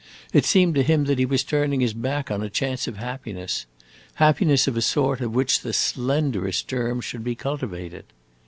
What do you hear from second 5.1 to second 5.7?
of which